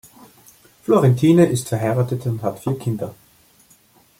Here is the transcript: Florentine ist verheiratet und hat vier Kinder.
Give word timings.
Florentine 0.81 1.45
ist 1.45 1.69
verheiratet 1.69 2.25
und 2.25 2.41
hat 2.41 2.57
vier 2.57 2.75
Kinder. 2.75 3.13